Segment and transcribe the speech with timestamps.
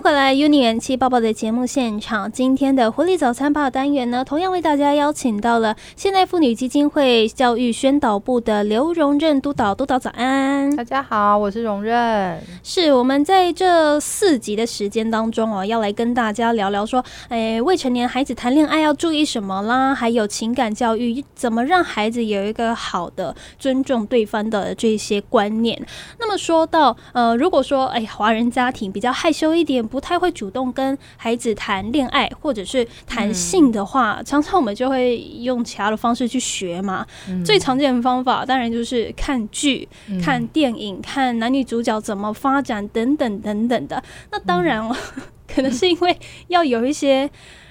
[0.00, 2.30] 迎回来 UNI 元气爆爆的节目现场。
[2.30, 9.74] 今天的活力早餐吧单元呢，同样为大家邀请到了现代妇女基金会教育宣导部的刘荣任督导。
[9.74, 12.40] 督导早安，大家好，我是荣任。
[12.62, 19.92] 是我们在这四集的时间当中哦，要来跟大家聊聊说，哎，未成年孩子谈恋爱要注意什么啦？
[19.92, 25.84] 还有情感教育，怎么让孩子有一个好的尊重对方的这些观念？
[26.20, 29.80] 那么说到呃，如果说哎，华人家庭比较害羞一点。
[29.90, 37.06] 不太会主动跟孩子谈恋爱或者是谈性的话，常常我们就会用其他的方式去学嘛。
[37.44, 39.88] 最常见的方法当然就是看剧、
[40.22, 44.00] 看电影、看男女主角怎么发展等等等等的。
[44.30, 44.94] 那当然了，
[45.52, 46.16] 可能是因为
[46.48, 47.28] 要有一些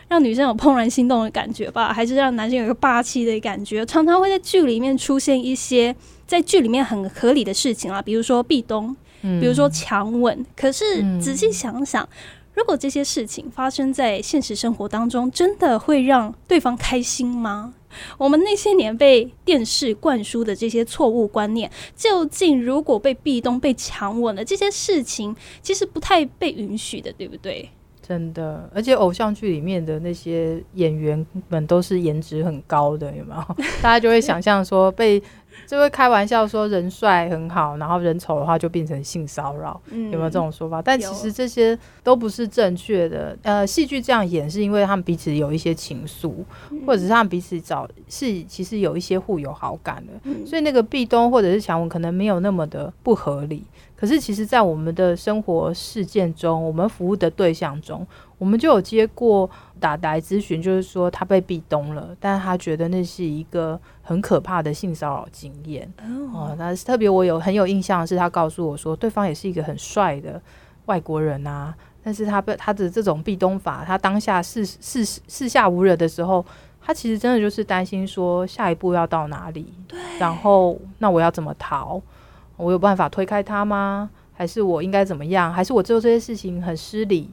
[0.07, 5.95] 让女生有怦然心动的感觉吧，还是让男生有一个霸气的感觉，常常会在剧里面出现一些
[6.25, 8.95] 在剧里面很合理的事情啊，比如说壁咚。
[9.21, 10.85] 比如说强吻，可是
[11.19, 12.07] 仔细想想，
[12.59, 17.73] 如果这些事情发生在现实生活当中，真的会让对方开心吗？
[18.17, 27.69] 我们那些年被电视灌输的这些错误观念，究竟如果被壁咚、被强吻了，这些事情其实不太被允许的，对不对？
[28.05, 33.55] 真的，而且偶像剧里面的那些演员们都是颜值很高的，有没有？
[33.81, 35.23] 大家就会想象说被。
[35.69, 40.81] 就会开玩笑说人帅很好，然后人丑的话就变成性骚扰，有没有这种说法？
[40.81, 43.37] 但其实这些都不是正确的。
[43.43, 46.33] 呃，戏剧这样演是因为他们彼此有一些情愫，
[46.87, 53.63] 或者是他们彼此找是其实有一些互有好感的，所以那个壁咚或者是强吻可能没有那么的不合理。
[53.95, 58.07] 可是其实，在我们的生活事件中，我们服务的对象中，
[58.39, 59.47] 我们就有接过。
[59.79, 65.91] 打来咨询，就是说他被壁咚了，但是他觉得那是一个很可怕的性骚扰经验。
[66.33, 70.41] 哦，那特别我有很有印象的是，他告诉我说，对方也是一个很帅的
[70.85, 76.45] 外国人啊，但是他被他的这种壁咚法，他当下四四四下无人的时候，
[76.81, 79.73] 他其实真的就是担心说下一步要到哪里，
[80.19, 82.01] 然后那我要怎么逃？
[82.57, 84.09] 我有办法推开他吗？
[84.33, 85.51] 还是我应该怎么样？
[85.53, 87.29] 还是我做这些事情很失礼？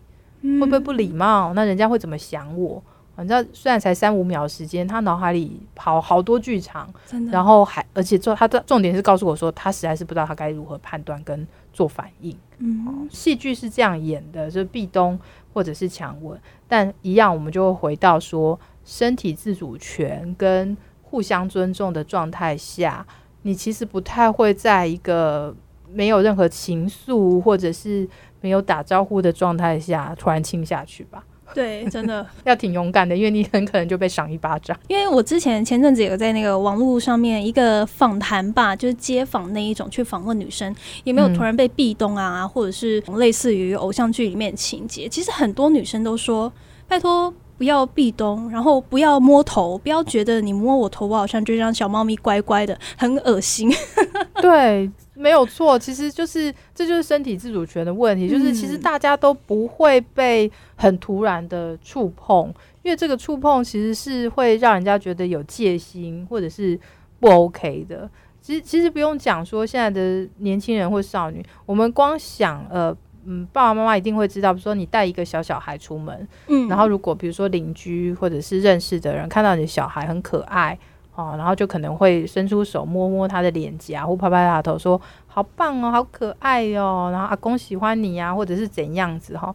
[0.60, 1.52] 会不会不礼貌？
[1.54, 2.82] 那人家会怎么想我？
[3.18, 6.86] 你知道，虽然才三五秒时间，他脑海里跑好多剧场，
[7.30, 12.36] 然后还而且做他的重点是告诉我说，他实在是不知道他该如何判断跟做反应。
[12.58, 15.18] 嗯，戏剧是这样演的，就是壁咚
[15.54, 23.06] 或者是强吻，但一样我们就会回到说，身体自主权跟互相尊重的状态下，
[23.42, 25.56] 你其实不太会在一个
[25.90, 28.06] 没有任何情愫或者是。
[28.46, 31.24] 没有打招呼的状态下突然亲下去吧？
[31.52, 34.78] 对，真的 要挺勇敢的，因为你很可能就被赏一巴掌。
[34.86, 45.08] 因为我之前前阵子有在那个网络上面一个访谈吧，就是街访那一种去访问女生，也没有突然被壁咚啊，或者是类似于偶像剧里面情节？
[45.08, 46.52] 其实很多女生都说，
[46.86, 53.72] 拜托不要壁咚，然后不要摸头，不要觉得你摸我头，我好像就像小猫咪乖乖的，很恶心。
[54.40, 54.88] 对。
[55.16, 66.78] 没有错，其实就是这就是身体自主权的问题，就是其实大家都不会被很突然的触碰，因为这个触碰其实是会让人家觉得有戒心或者是
[67.18, 68.08] 不 OK 的。
[68.42, 80.78] 其实其实不用讲说现在的年轻人或少女，我们光想呃嗯爸爸妈妈一定会知道，比如说你带一个小小孩出门，嗯，然后如果比如说邻居或者是认识的人看到你的小孩很可爱。
[81.16, 89.54] 哦，然后就可能会伸出手摸摸他的脸颊，或拍拍他头，说好棒哦，好可爱哦，然后阿公喜欢你呀，或者是怎样子哈？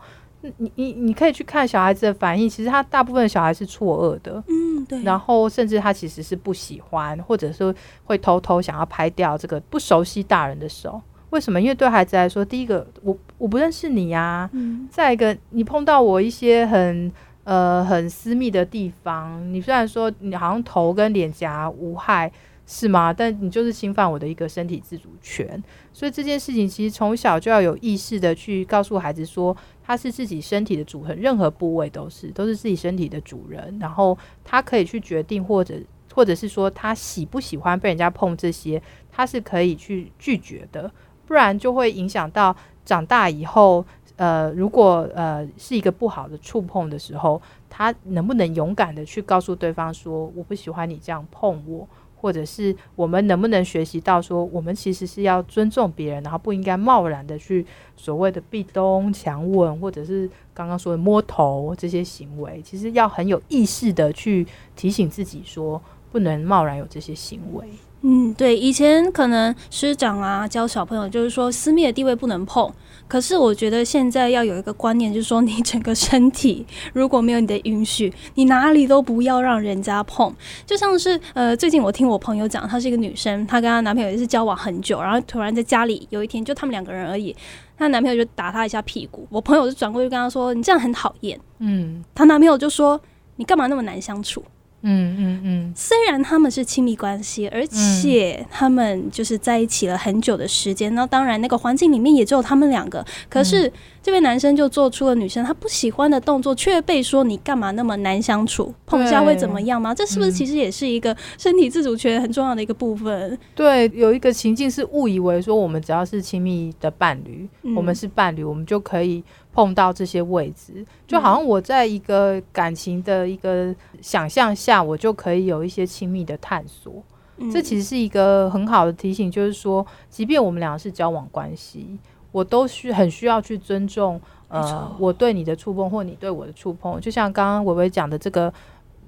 [0.58, 7.74] 你你你可以去看小孩子的反应，其实他大部分小孩是错愕的，嗯，对，然后甚至他其实是不喜欢，或者是
[8.06, 11.00] 会偷偷想要拍掉这个不熟悉大人的手。
[11.30, 11.62] 为什么？
[11.62, 17.12] 因为对孩子来说，第一个我我不认识你呀，嗯，再一个你碰到我一些很。
[17.44, 22.31] 呃，很私密的地方，你虽然说你好像头跟脸颊无害，
[22.68, 23.12] 是吗？
[23.12, 35.73] 但你就是侵犯我的一个身体自主权，所以这件事情其实从小就要有意识的去告诉孩子说，他是自己身体的主人，任何部位都是都是自己身体的主人，然后他可以去决定，或者
[36.14, 38.79] 或者是说他喜不喜欢被人家碰这些，
[39.11, 40.91] 他是可以去拒绝的，
[41.26, 42.55] 不然就会影响到
[42.85, 43.84] 长大以后。
[44.22, 57.66] 呃，如果呃是一个不好的触碰的时候，他能不能勇敢的去告诉对方说我不喜欢你这样碰我，或者是我们能不能学习到说我们其实是要尊重别人，然后不应该贸然的去
[57.97, 64.46] 所谓的壁咚、强吻，或者是刚刚说的摸头这些行为，其实要很有意识的去
[64.76, 65.82] 提醒自己说
[66.12, 67.66] 不能贸然有这些行为。
[68.03, 72.72] 嗯，对，以前可能师长啊教小朋友就是说私密的地位不能碰，
[73.08, 80.34] 可是我觉得现在要有一个观念，就是说你整个身体如果没有你的允许，你哪里都不要让人家碰。
[80.66, 87.36] 就像是呃，最近我听我朋友讲，她是一个女生，她跟她男朋友也是交往很久，然后突然在家里有一天就他们两个人而已，
[87.78, 93.00] 她男朋友就打她一下屁股，我朋友就转过去跟她说：“你这样很讨厌。”嗯她男朋友就说
[93.38, 94.44] ：“你干嘛那么难相处？”
[94.84, 103.06] 嗯嗯嗯，虽然他们是亲密关系，而且他们就是在一起了很久的时间，那当然那个环境里面也只有他们两个。
[103.30, 109.94] 可是这位男生就做出了女生他不喜欢的动作，却被说你干嘛那么难相处，碰一下会怎么样吗？
[109.94, 113.38] 这是不是其实也是一个身体自主权很重要的一个部分？
[113.54, 127.03] 对，有一个情境是误以为说我们只要是亲密的伴侣，嗯我们是伴侣，我们就可以碰到这些位置，就好像我在一个感情的一个想象下，我就可以有一些亲密的探索。
[127.38, 127.52] 嗯。
[127.52, 132.00] 这其实是一个很好的提醒，就是说，即便我们两个是交往关系，
[132.32, 137.02] 我都需很需要去尊重，呃我对你的触碰或你对我的触碰。
[137.02, 138.54] 就像刚刚伟伟讲的，这个、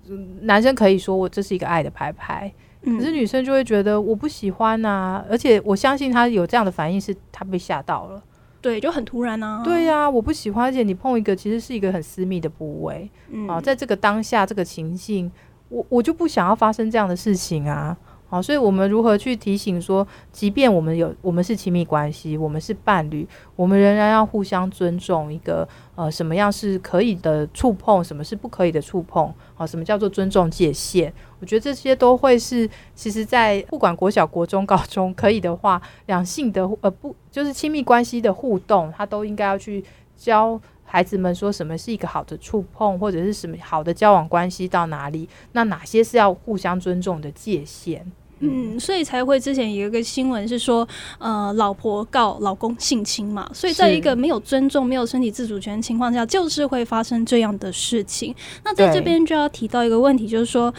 [0.09, 2.97] 嗯男生可以说我这是一个爱的拍拍，嗯。
[2.97, 8.21] 可是女生就会觉得我不喜欢呐、而且我相信他有这样的反应，是他被吓到了。
[8.63, 9.61] 对就很突然啊。
[9.63, 15.29] 对呀、我不喜欢，而且你碰一个其实是一个很私密的部位嗯啊，在这个当下这个情境，
[15.67, 17.95] 我我就不想要发生这样的事情啊。
[18.33, 31.13] 好，所以我们如何去提醒说，即便我们有我们是亲密关系，我们是伴侣，我们仍然要互相尊重一个呃什么样是可以的触碰，什么是不可以的触碰，好，什么叫做尊重界限？
[31.39, 39.85] 我觉得这些都会是，其实，在不管国小、国中、高中，可以的话，两性的呃不就是亲密关系的互动，他都应该要去
[40.17, 48.11] 教孩子们说什么是一个好的触碰，或者是什么好的交往关系到哪里，那哪些是要互相尊重的界限。
[48.43, 50.87] 嗯，所以才会之前有一个新闻是说，
[51.17, 58.35] 呃，老婆告老公性侵嘛，所以在一个没有尊重、没有身体自主权的情况下，就是会发生这样的事情。
[58.63, 60.73] 那在这边就要提到一个问题，就是说。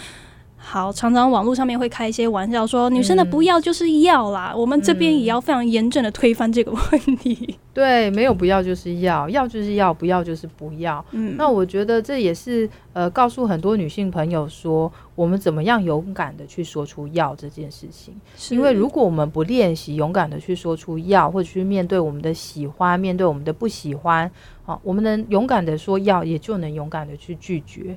[0.57, 4.55] 好，常常网络上面会开一些玩笑说，女生的不要就是要啦。
[4.57, 7.59] 我们这边也要非常严正的推翻这个问题。
[7.75, 11.05] 对，没有不要就是要， 要就是要，不要就是不要。
[11.11, 18.15] 嗯，那我觉得这也是呃，告诉很多女性朋友说，我们怎么样勇敢的去说出要这件事情。
[18.37, 24.31] 是因为如果我们不练习勇敢的去说出要，或者去面对我们的喜欢，面对我们的不喜欢，
[24.65, 27.95] 好、我们能勇敢的说要，也就能勇敢的去拒绝。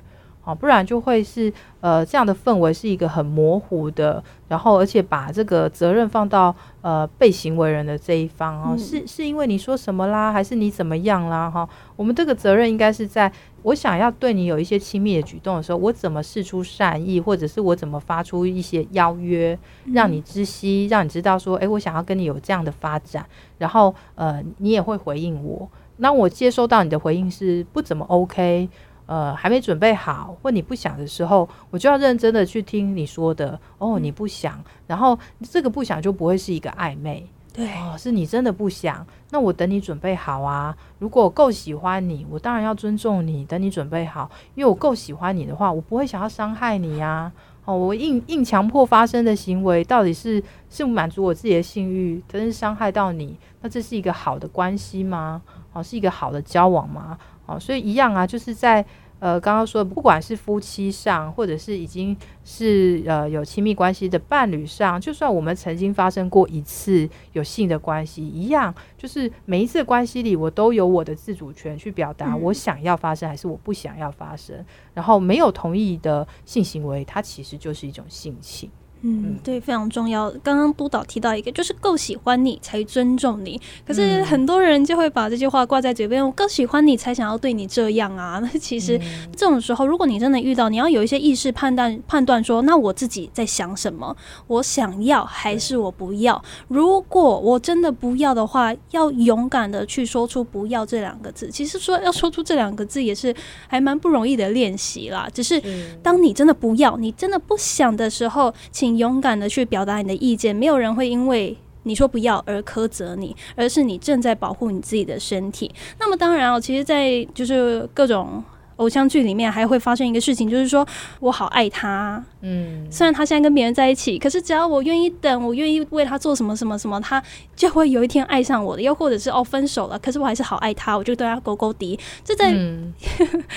[0.48, 1.52] 好、不然就会是
[1.82, 11.50] 呃这样的氛围是一个很模糊的，然后而且把这个责任放到呃被行为人的这一方哦，嗯是是因为你说什么啦，还是你怎么样啦？
[11.50, 13.30] 哈、我们这个责任应该是在
[13.64, 19.58] 我想要对你有一些亲密的举动的时候，我怎么示出善意，或者是我怎么发出一些邀约，
[19.92, 23.26] 让你知悉，让你知道说，诶，我想要跟你有这样的发展，
[23.58, 25.68] 然后呃，你也会回应我。
[26.00, 28.68] 那我接收到你的回应是不怎么 OK，
[29.08, 33.58] 呃，还没准备好，或你不想的时候，我就要认真的去听你说的。
[33.78, 35.18] 哦，你不想，然后
[35.50, 37.26] 这个不想就不会是一个暧昧。
[37.54, 40.76] 对，哦，是你真的不想，那我等你准备好啊。
[40.98, 44.30] 如果我够喜欢你，我当然要尊重你，等你准备好。
[44.54, 47.32] 因为我够喜欢你的话，我不会想要伤害你呀、
[47.64, 55.42] 哦，我硬硬强迫发生的行为，到底是是满足我自己的性欲，真是伤害到你，那这是一个好的关系吗？
[55.72, 57.18] 哦，是一个好的交往吗？
[57.48, 58.84] 哦，所以一样啊，就是在
[59.20, 74.64] 呃刚刚说，不管是夫妻上，或者是已经是呃有亲密关系的伴侣上，就算我们曾经发生过一次有性的关系，一样，就是每一次关系里，我都有我的自主权去表达嗯我想要发生还是我不想要发生。
[74.94, 78.70] 然后没有同意的性行为，它其实就是一种性侵。
[79.02, 80.30] 嗯，对，非常重要。
[80.42, 83.60] 刚刚督导提到一个，就是够喜欢你才尊重你。
[83.86, 88.40] 可是嗯很多人就会把这句话挂在嘴边，我够喜欢你才想要对你这样啊。
[88.42, 96.42] 那其实嗯这种时候，如果你真的遇到，你要有一些意识判断，判断说，那我自己在想什么，我想要还是我不要。
[96.66, 101.48] 如果我真的不要的话，要勇敢的去说出“不要”这两个字。
[101.50, 103.34] 其实说要说出这两个字，也是
[103.66, 105.28] 还蛮不容易的练习啦。
[105.32, 105.62] 只是
[106.02, 110.54] 当你真的不要，你真的不想的时候，请勇敢的去表达你的意见。
[110.54, 115.70] 没有人会因为你说不要而苛责你，而是你正在保护你自己的身体。
[115.98, 118.42] 那么当然哦，其实，在就是各种。
[118.78, 120.86] 偶像剧里面还会发生一个事情，就是说
[121.18, 127.20] 我好爱他，嗯，虽然他现在跟别人在一起，可是只要我愿意等，我愿意为他做什么什么什么，他
[127.56, 128.82] 就会有一天爱上我的。
[128.82, 131.98] 又或者是哦分手了，可是我还是好爱他，我就对他勾勾滴。
[132.22, 132.94] 这在、 嗯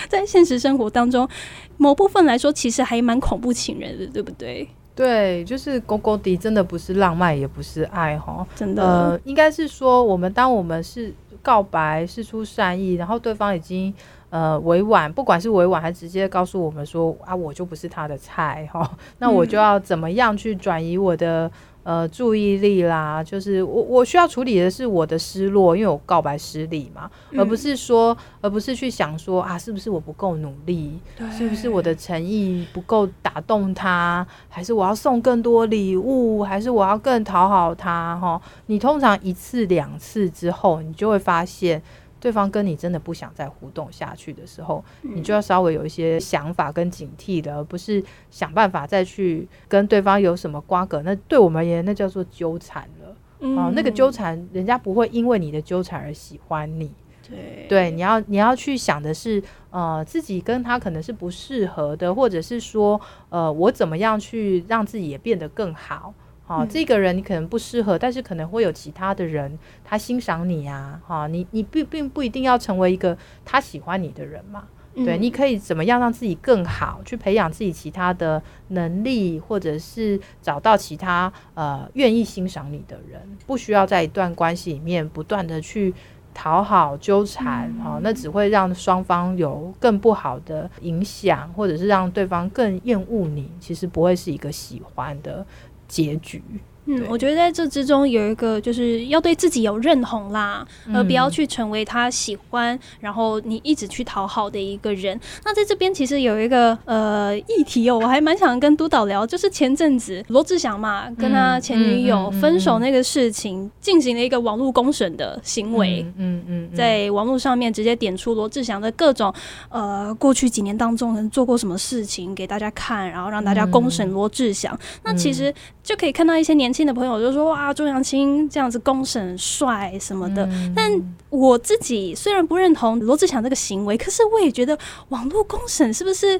[0.09, 1.29] 在现实生活当中，
[1.77, 4.67] 某部分来说，其实还蛮恐怖情人的，对不对？
[4.95, 8.45] 对，就是勾勾滴，真的不是浪漫，也不是爱哈。
[8.55, 13.93] 真的，呃，应该是说，我们当我们是告白，是出善意，然后对方已经
[14.29, 21.49] 呃委婉，不管是委婉还是直接告诉我们说啊，我就不是他的菜哈， 那我就要怎么样去转移我的。
[21.83, 30.99] 呃，注意力啦，就是我我需要处理的是我的失落，因为我告白失礼嘛，而不是说，而不是去想说啊，是不是我不够努力，
[31.35, 38.15] 是不是我的诚意不够打动他，还是我要送更多礼物，还是我要更讨好他？
[38.17, 41.81] 哈，你通常一次两次之后，你就会发现。
[42.21, 51.01] 对方跟你真的不想再互动下去的时候，你就要稍微有一些想法跟警惕的，而不是想办法再去跟对方有什么瓜葛。
[51.01, 53.15] 那对我们而言，那叫做纠缠了。
[53.57, 56.93] 啊，那个纠缠，人家不会因为你的纠缠而喜欢你。
[57.27, 66.13] 对，对，你要你要去想的是，呃，自己跟他可能是不适合的，或者是说，呃，我怎么样去让自己也变得更好。
[66.51, 85.93] 哦，这个人你可能不适合，但是可能会有其他的人他欣赏你呀，哈，你你并并不一定要成为一个他喜欢你的人嘛，对，你可以怎么样让自己更好，去培养自己其他的能力，或者是找到其他呃愿意欣赏你的人，不需要在一段关系里面不断的去
[86.33, 95.45] 讨好纠缠，哈，那只会让双方有更不好的影响，或者是让对方更厌恶你，其实不会是一个喜欢的。
[95.91, 96.41] 结局。
[96.85, 105.19] 嗯，我觉得在这之中有一个，就是要对自己有认同啦，而不要去成为他喜欢，然后你一直去讨好的一个人。
[105.45, 116.03] 那在这边其实有一个呃议题哦，我还蛮想跟督导聊，就是前阵子罗志祥嘛，跟他前女友分手那个事情，进行了一个网络公审的行为。
[116.17, 119.31] 嗯嗯，在网络上面直接点出罗志祥的各种
[119.69, 124.75] 呃过去几年当中能做过什么事情给大家看，然后让大家公审罗志祥。
[125.03, 126.70] 那其实就可以看到一些年。
[126.71, 130.91] 亲的朋友就说：“哇，周扬青这样子公审帅什么的。”但
[131.29, 134.77] 我自己虽然不认同罗志祥这个行为，可是我也觉得
[135.09, 136.39] 网络公审是不是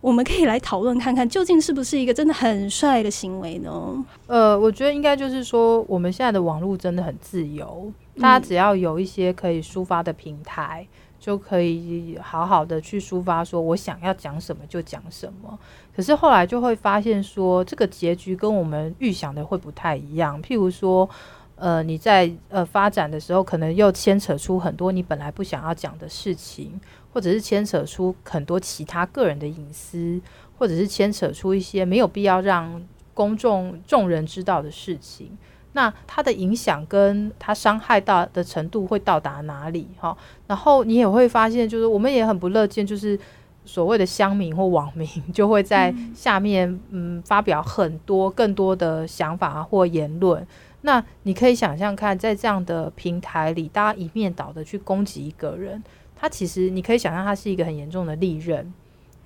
[0.00, 4.04] 我们可以来讨论看看，究竟是不是一个真的很帅的行为呢？
[4.26, 7.90] 呃，我觉得应该就是说，我们现在的网络真的很自由，
[8.20, 10.86] 大家只要有一些可以抒发的平台。
[11.18, 15.58] 就可以好好的去抒发，说我想要讲什么就讲什么。
[15.94, 20.42] 可是后来就会发现，说这个结局跟我们预想的会不太一样。
[20.42, 21.08] 譬如说，
[21.56, 26.78] 呃，你在呃发展的时候，可能又牵扯出很多你本来不想要讲的事情，
[27.12, 30.20] 或者是牵扯出很多其他个人的隐私，
[30.58, 35.36] 或者是牵扯出一些没有必要让公众众人知道的事情。
[35.76, 39.86] 那它的影响跟它伤害到的程度会到达哪里？
[40.00, 40.16] 哈，
[40.46, 43.18] 然后你也会发现，就是我们也很不乐见，就是
[43.66, 50.44] 所谓的乡民或网民就会在下面嗯发表很多更多的想法或言论。
[50.80, 55.84] 那你可以想象看，在这样的平台里，大家一面倒的去攻击一个人，
[56.18, 58.72] 他其实你可以想象，他是一个很严重的利刃。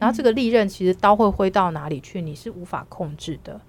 [0.00, 3.60] 然后这个利刃其实刀会挥到哪里去，你是无法控制的。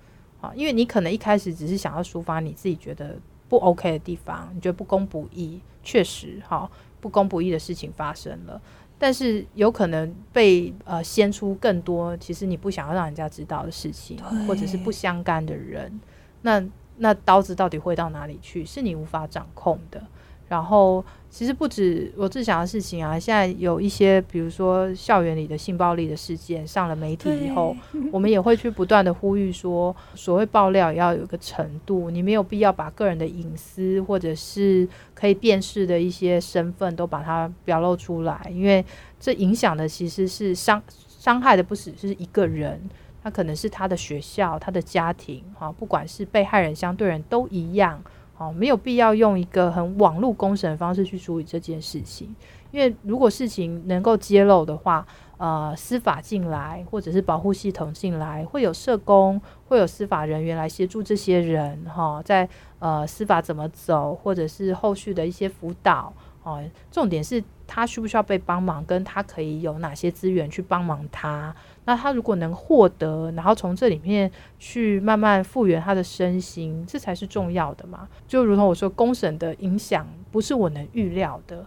[0.41, 3.15] 啊，因为你可能一开始只是想要抒发你自己觉得
[3.48, 6.69] 不 OK 的地方，你觉得不公不义，确实哈，
[7.00, 8.60] 不公不义的事情发生了，
[8.98, 14.17] 但是有可能被呃掀出更多其实你不想要让人家知道的事情，
[14.48, 16.00] 或者是不相干的人，
[16.41, 16.63] 那
[16.98, 20.03] 那刀子到底会到哪里去，是你无法掌控的。
[20.51, 27.74] 然后，其实不止罗志祥的事情啊，现在有一些，比如说校园里的性暴力的事件上了媒体以后，
[28.12, 38.84] 我们也会去不断的呼吁说，所谓爆料也要有一个程度，你没有必要把个人的隐私或者是可以辨识的一些身份都把它表露出来，因为
[39.17, 42.77] 这影响的其实是伤伤害的不只是一个人，
[43.24, 48.03] 他可能是他的学校、他的家庭，哈，不管是被害人、相对人都一样。
[48.41, 52.36] 哦，没有必要用一个很网络公审的方式去处理这件事情，
[52.71, 55.05] 因为如果事情能够揭露的话，
[55.38, 66.12] 呃，司法进来或者是保护系统进来，会有社工，会有司法人员来协助这些人，哈，在呃司法怎么走，或者是后续的一些辅导，
[66.43, 71.55] 哦，重点是他需不需要被帮忙，跟他可以有哪些资源去帮忙他。
[71.86, 78.07] 那他如果能获得，然后从这里面去慢慢复原他的身心，这才是重要的嘛。
[78.27, 81.65] 就如同我说，公审的影响不是我能预料的，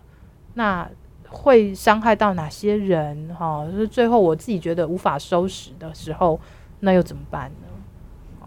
[0.54, 0.90] 那
[1.28, 3.35] 会伤害到哪些人？
[3.35, 6.40] 哈，就是最后我自己觉得无法收拾的时候，
[6.81, 7.69] 那又怎么办呢？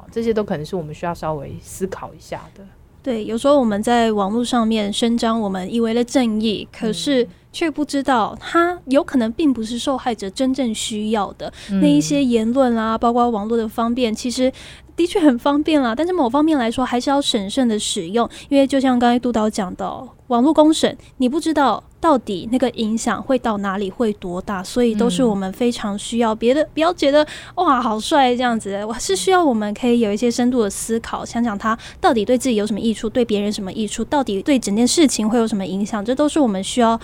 [0.10, 2.66] 这些都可能是我们需要稍微思考一下的。
[3.08, 11.50] 对，有时候我们在网络上面声张我们以为的正义，可是却不知道他有可能并不是受害者真正需要的。
[11.82, 14.52] 那一些言论啦，包括网络的方便，其实。
[14.98, 26.34] 的确很方便啦，但是某方面来说还是要审慎的使用，因为就像刚才督导讲的，网络公审，你不知道到底那个影响会到哪里，会多大，所以都是我们非常需要。
[26.36, 27.26] 别的不要觉得
[27.56, 37.00] 哇好帅这样子，我是需要我们可以有一些深度的思考，想想他到底对自己有什么益处，对别人什么益处，到底对整件事情会有什么影响，这都是我们需要。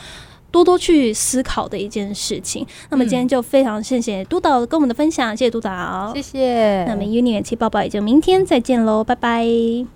[0.52, 2.64] 多多去思考的一件事情。
[2.92, 6.86] 那么今天就非常谢谢督导跟我们的分享，谢谢督导，谢谢。
[6.86, 9.88] 那么 Uni 元气抱抱也就明天再见喽，拜拜。